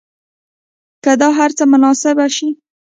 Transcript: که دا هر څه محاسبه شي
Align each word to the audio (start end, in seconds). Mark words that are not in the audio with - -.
که 1.03 1.11
دا 1.21 1.29
هر 1.37 1.49
څه 1.57 1.63
محاسبه 1.71 2.25
شي 2.35 2.49